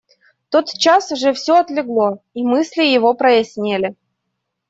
Тотчас 0.49 1.09
же 1.19 1.31
всё 1.33 1.57
отлегло, 1.59 2.23
и 2.33 2.43
мысли 2.43 2.81
его 2.83 3.13
прояснели. 3.13 3.95